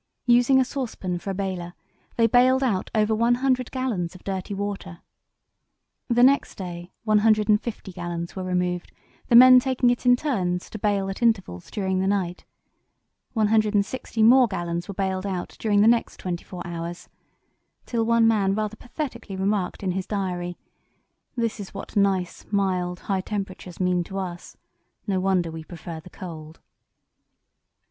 Using 0.25 0.59
a 0.59 0.65
saucepan 0.65 1.19
for 1.19 1.29
a 1.29 1.35
baler, 1.35 1.75
they 2.15 2.25
baled 2.25 2.63
out 2.63 2.89
over 2.95 3.13
100 3.13 3.69
gallons 3.69 4.15
of 4.15 4.23
dirty 4.23 4.55
water. 4.55 5.01
The 6.07 6.23
next 6.23 6.55
day 6.55 6.91
150 7.03 7.91
gallons 7.93 8.35
were 8.35 8.43
removed, 8.43 8.91
the 9.27 9.35
men 9.35 9.59
taking 9.59 9.91
it 9.91 10.07
in 10.07 10.15
turns 10.15 10.71
to 10.71 10.79
bale 10.79 11.07
at 11.07 11.21
intervals 11.21 11.69
during 11.69 11.99
the 11.99 12.07
night; 12.07 12.45
160 13.33 14.23
more 14.23 14.47
gallons 14.47 14.87
were 14.87 14.95
baled 14.95 15.27
out 15.27 15.55
during 15.59 15.81
the 15.81 15.87
next 15.87 16.17
twenty 16.17 16.43
four 16.43 16.65
hours, 16.65 17.07
till 17.85 18.03
one 18.03 18.27
man 18.27 18.55
rather 18.55 18.77
pathetically 18.77 19.35
remarked 19.35 19.83
in 19.83 19.91
his 19.91 20.07
diary, 20.07 20.57
"This 21.35 21.59
is 21.59 21.75
what 21.75 21.95
nice, 21.95 22.43
mild, 22.49 23.01
high 23.01 23.21
temperatures 23.21 23.79
mean 23.79 24.03
to 24.05 24.17
us: 24.17 24.57
no 25.05 25.19
wonder 25.19 25.51
we 25.51 25.63
prefer 25.63 25.99
the 25.99 26.09
cold." 26.09 26.59